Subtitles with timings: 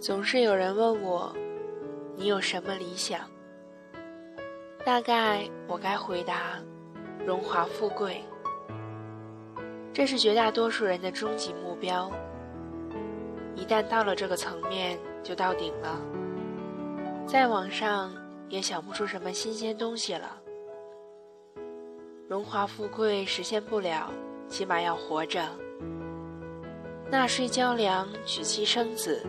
[0.00, 1.30] 总是有人问我，
[2.16, 3.20] 你有什么理想？
[4.82, 6.58] 大概我该回答：
[7.26, 8.24] 荣华富贵。
[9.92, 12.10] 这是绝大多数人的终极目标。
[13.54, 16.00] 一旦到了这个层面，就到顶了，
[17.26, 18.10] 再往上
[18.48, 20.34] 也想不出什么新鲜东西了。
[22.26, 24.10] 荣华富贵实现不了，
[24.48, 25.44] 起码要活着，
[27.10, 29.22] 纳税交粮，娶妻生子，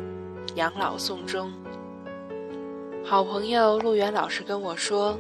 [0.56, 1.52] 养老送终。
[3.04, 5.18] 好朋友陆远老师跟我说：“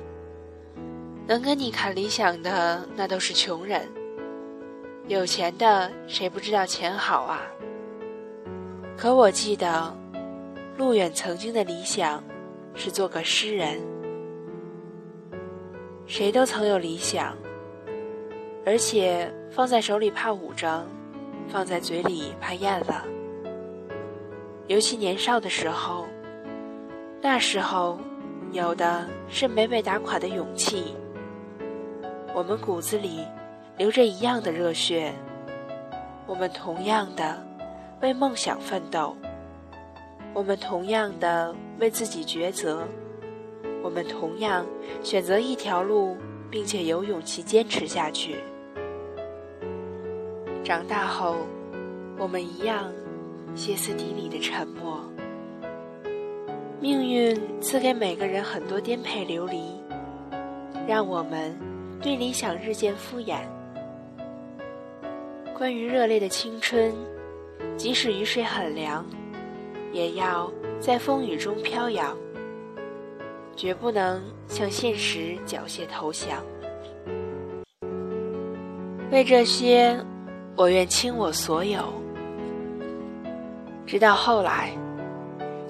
[1.27, 3.87] 能跟你谈理想的，那都是穷人。
[5.07, 7.41] 有钱的，谁不知道钱好啊？”
[8.95, 9.95] 可我记得，
[10.77, 12.23] 陆远曾经的理想
[12.75, 13.81] 是做个诗人。
[16.05, 17.35] 谁都曾有理想，
[18.65, 20.85] 而且放在手里怕捂着，
[21.47, 23.05] 放在嘴里怕咽了。
[24.71, 26.07] 尤其年少的时候，
[27.21, 27.99] 那时候
[28.53, 30.95] 有的是没被打垮的勇气。
[32.33, 33.27] 我们骨子里
[33.75, 35.13] 流着一样的热血，
[36.25, 37.45] 我们同样的。
[38.01, 39.13] 为梦想奋斗，
[40.33, 42.87] 我们同样的为自己抉择，
[43.83, 44.65] 我们同样
[45.03, 46.15] 选择一条路，
[46.49, 48.37] 并且有勇气坚持下去。
[50.63, 51.35] 长大后，
[52.17, 52.89] 我们一样
[53.55, 54.99] 歇斯底里的沉默。
[56.79, 59.81] 命运赐给每个人很多颠沛流离，
[60.87, 61.55] 让我们
[62.01, 63.37] 对理想日渐敷衍。
[65.55, 66.93] 关于热烈的青春。
[67.77, 69.05] 即使雨水很凉，
[69.91, 72.15] 也要在风雨中飘扬，
[73.55, 76.43] 绝不能向现实缴械投降。
[79.11, 79.97] 为这些，
[80.55, 81.81] 我愿倾我所有。
[83.91, 84.71] 直到后来，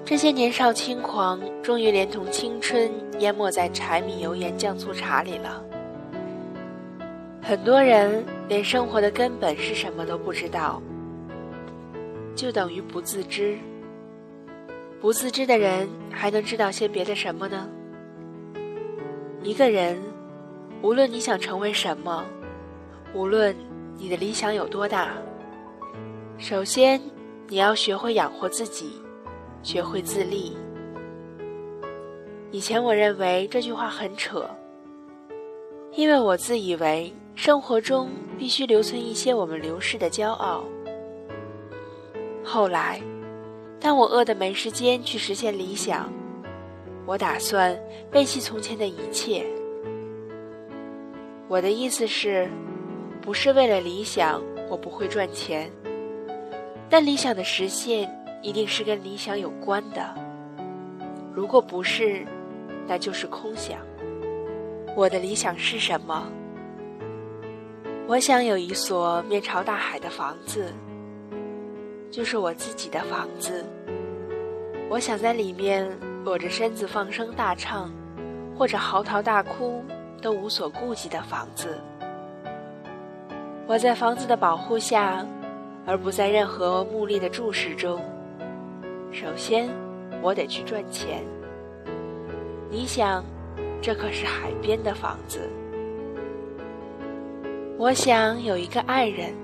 [0.04, 2.88] 这些年少轻狂终于连同青春
[3.18, 5.60] 淹没在柴米油盐酱醋茶里了。
[7.42, 10.80] 很多人连生活的根本是什么都不知道。
[12.36, 13.58] 就等于不自知。
[15.00, 17.68] 不自知的人还能知道些别的什么呢？
[19.42, 20.00] 一个人，
[20.80, 22.24] 无论你想成为什么，
[23.14, 23.52] 无论
[23.98, 25.08] 你的理想有多大，
[26.38, 27.00] 首先
[27.52, 28.92] 你要学会养活自己，
[29.62, 30.56] 学会自立。
[32.50, 34.48] 以前我认为这句话很扯，
[35.92, 38.08] 因为我自以为生活中
[38.38, 40.64] 必须留存一些我们流逝的骄傲。
[42.42, 43.02] 后来，
[43.78, 46.10] 当我饿得没时间去实现理想，
[47.04, 47.78] 我打算
[48.10, 49.44] 背弃从前的一切。
[51.48, 52.48] 我的意思是，
[53.20, 55.70] 不是为了理想，我不会赚钱。
[56.92, 58.06] 但理想的实现
[58.42, 60.14] 一定是跟理想有关的。
[61.32, 62.26] 如果不是，
[62.86, 63.78] 那就是空想。
[64.94, 66.30] 我的理想是什么？
[68.06, 70.70] 我想有一所面朝大海的房子。
[72.10, 73.64] 就是我自己的房子，
[74.90, 75.90] 我想在里面
[76.26, 77.90] 裸着身子放声大唱，
[78.54, 79.82] 或者嚎啕大哭，
[80.20, 81.80] 都无所顾忌的房子。
[83.66, 85.26] 我在房子的保护下，
[85.86, 88.00] 而不在任何目力的注视中。
[89.10, 89.68] 首先，
[90.22, 91.22] 我得去赚钱。
[92.70, 93.24] 你想，
[93.80, 95.48] 这可是海边的房子。
[97.78, 99.34] 我想有一个爱人，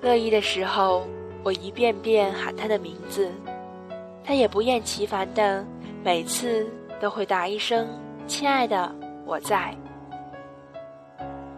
[0.00, 1.06] 乐意的时候。
[1.42, 3.30] 我一遍遍喊他的名字，
[4.22, 5.64] 他也不厌其烦的，
[6.04, 6.68] 每次
[7.00, 7.88] 都会答一声
[8.28, 9.74] “亲爱的，我在”。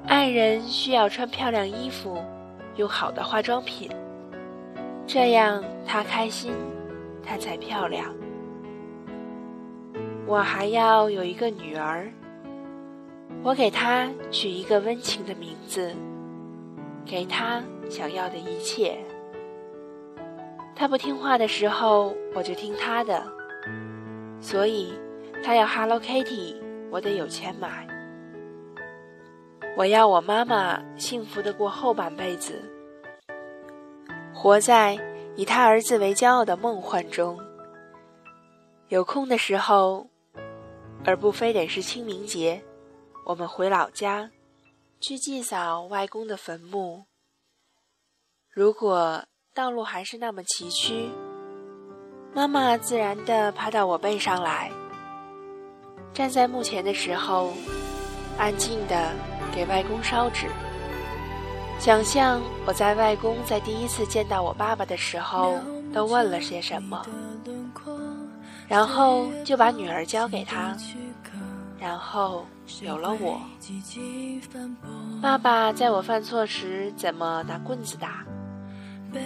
[0.06, 2.16] 爱人需要穿漂亮衣服，
[2.76, 3.90] 用好的化妆品，
[5.06, 6.52] 这样她开心，
[7.22, 8.14] 她才漂亮。
[10.26, 12.10] 我还要有一个女儿，
[13.42, 15.92] 我给她取一个温情的名字，
[17.04, 18.96] 给她想要的一切。
[20.74, 23.22] 他不听话的时候，我就听他的。
[24.40, 24.94] 所以，
[25.44, 26.56] 他要 Hello Kitty，
[26.90, 27.86] 我得有钱买。
[29.76, 32.62] 我要我妈妈幸福的过后半辈子，
[34.34, 34.98] 活在
[35.34, 37.38] 以他儿子为骄傲的梦幻中。
[38.88, 40.06] 有空的时候，
[41.04, 42.62] 而不非得是清明节，
[43.24, 44.30] 我们回老家，
[45.00, 47.04] 去祭扫外公的坟墓。
[48.50, 49.24] 如果。
[49.54, 51.10] 道路还是那么崎岖，
[52.32, 54.72] 妈妈自然地爬到我背上来，
[56.14, 57.52] 站在墓前的时候，
[58.38, 59.12] 安静的
[59.54, 60.46] 给外公烧纸，
[61.78, 65.58] 想象我在外公在第一次见到我爸爸的时候
[65.92, 67.04] 都问了些什么。
[68.68, 70.74] 然后就把女儿交给他，
[71.78, 72.46] 然后
[72.80, 73.38] 有了我。
[75.20, 78.24] 爸爸在我犯错时怎么拿棍子打？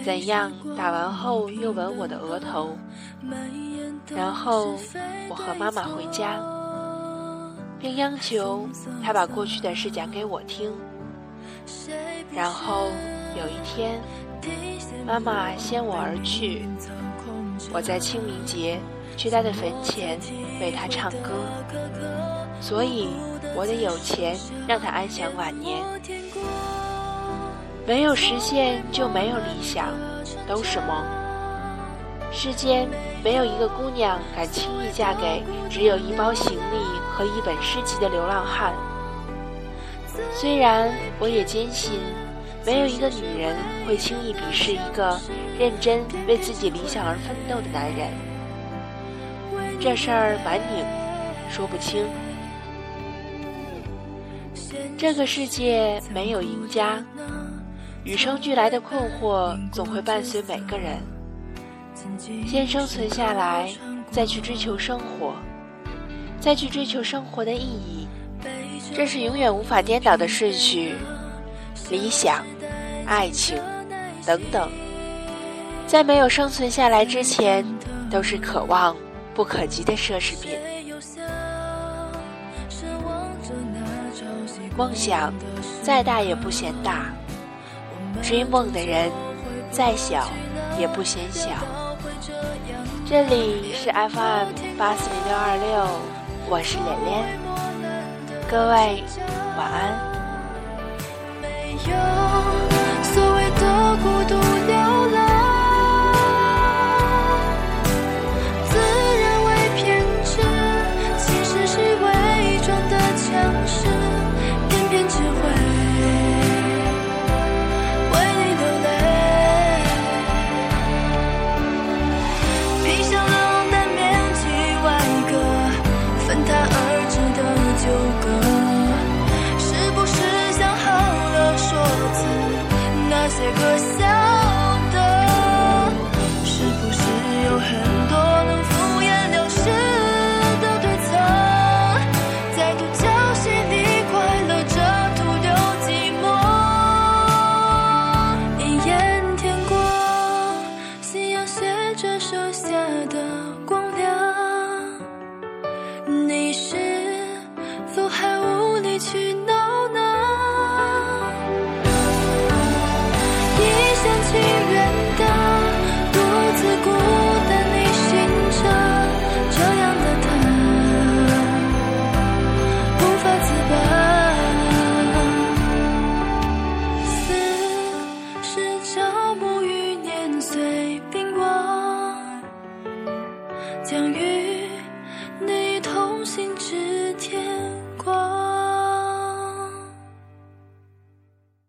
[0.05, 2.77] 怎样打完后又吻我的额头？
[4.09, 4.77] 然后
[5.29, 6.41] 我和妈妈回家，
[7.79, 8.69] 并央求
[9.03, 10.73] 他把过去的事讲给我听。
[12.35, 12.89] 然后
[13.37, 14.01] 有一天，
[15.07, 16.67] 妈妈先我而去，
[17.73, 18.79] 我在清明节
[19.17, 20.19] 去他的坟前
[20.61, 21.45] 为他唱歌，
[22.61, 23.09] 所以
[23.55, 24.37] 我得有钱
[24.67, 25.83] 让他安享晚年。
[27.87, 29.89] 没有实现就没有理想，
[30.49, 31.26] 都是梦。
[32.39, 32.87] 世间
[33.25, 36.77] 没有一个姑娘敢轻易嫁给只有一包行李
[37.11, 38.75] 和一本诗集的流浪汉。
[40.35, 41.99] 虽然我也坚信，
[42.65, 43.57] 没有一个女人
[43.87, 45.19] 会轻易鄙视一个
[45.59, 48.11] 认真为自己理想而奋斗的男人。
[49.81, 50.85] 这事儿蛮拧，
[51.51, 52.05] 说不清。
[54.99, 57.03] 这个世界没有赢家。
[58.05, 60.99] 与生俱来的困惑总会伴随每个人。
[62.47, 63.73] 先生存下来，
[64.11, 65.35] 再去追求生活，
[66.41, 68.07] 再去追求生活的意义，
[68.95, 70.95] 这是永远无法颠倒的顺序。
[71.91, 72.45] 理想、
[73.07, 73.59] 爱情
[74.25, 74.69] 等等，
[75.87, 77.65] 在没有生存下来之前，
[78.11, 78.97] 都是可望
[79.35, 80.59] 不可及的奢侈品。
[84.77, 85.33] 梦想
[85.83, 87.07] 再大也不嫌大。
[88.23, 89.13] 追梦的人，
[89.71, 90.29] 再小
[90.79, 91.51] 也不嫌小。
[93.09, 95.87] 这里是 FM 八四零六二六，
[96.51, 97.39] 我是连连，
[98.51, 99.05] 各位
[99.57, 99.95] 晚安。